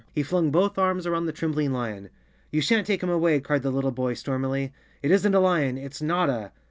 He 0.11 0.23
flung 0.23 0.49
both 0.49 0.79
arms 0.79 1.05
around 1.05 1.27
the 1.27 1.31
trembling 1.31 1.71
lion. 1.73 2.09
"You 2.49 2.59
shan't 2.59 2.87
take 2.87 3.03
him 3.03 3.09
away," 3.11 3.39
cried 3.39 3.61
the 3.61 3.69
little 3.69 3.91
boy 3.91 4.15
stormily. 4.15 4.73
"It 5.03 5.11
isn't 5.11 5.35
a 5.35 5.39
lion. 5.39 5.77
It's 5.77 6.01
Notta!" 6.01 6.51